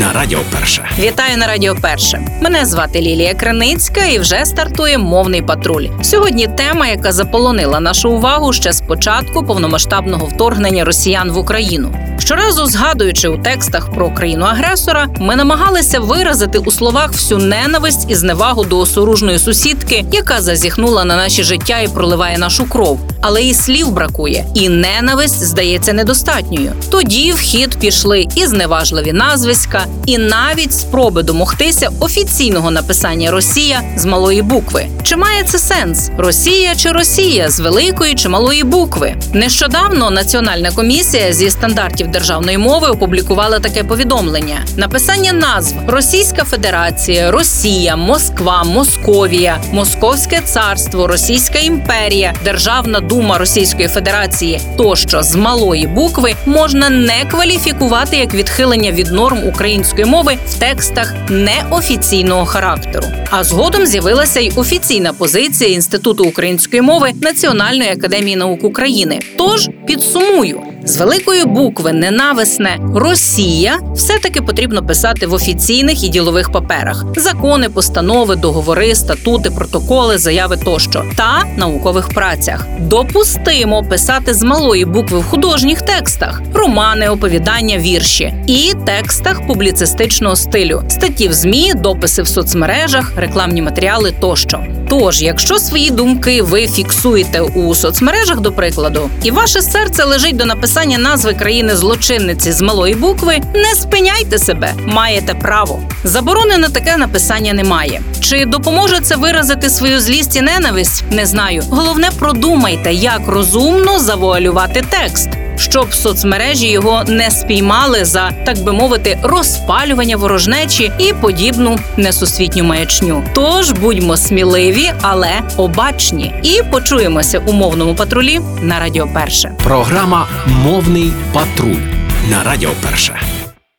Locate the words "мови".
42.58-42.88, 60.04-60.38, 66.82-67.12